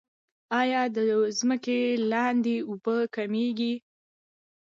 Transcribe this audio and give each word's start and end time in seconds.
آیا 0.61 0.81
د 0.95 0.97
ځمکې 1.37 1.79
لاندې 2.11 2.55
اوبه 2.69 2.97
کمیږي؟ 3.15 3.73